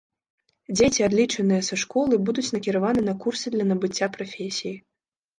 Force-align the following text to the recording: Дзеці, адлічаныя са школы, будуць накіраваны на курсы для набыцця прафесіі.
Дзеці, 0.77 1.01
адлічаныя 1.07 1.65
са 1.67 1.75
школы, 1.81 2.13
будуць 2.29 2.45
накіраваны 2.55 3.03
на 3.11 3.15
курсы 3.25 3.47
для 3.57 3.67
набыцця 3.73 4.07
прафесіі. 4.17 4.73